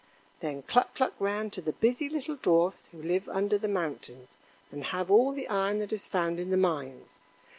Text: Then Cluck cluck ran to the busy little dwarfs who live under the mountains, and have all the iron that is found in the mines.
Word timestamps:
Then 0.39 0.63
Cluck 0.63 0.95
cluck 0.95 1.13
ran 1.19 1.51
to 1.51 1.61
the 1.61 1.73
busy 1.73 2.09
little 2.09 2.35
dwarfs 2.35 2.87
who 2.87 2.99
live 3.03 3.29
under 3.29 3.59
the 3.59 3.67
mountains, 3.67 4.35
and 4.71 4.85
have 4.85 5.11
all 5.11 5.31
the 5.31 5.47
iron 5.47 5.77
that 5.77 5.93
is 5.93 6.07
found 6.09 6.39
in 6.39 6.49
the 6.49 6.57
mines. 6.57 7.21